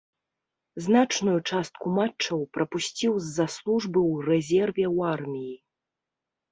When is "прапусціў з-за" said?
2.59-3.47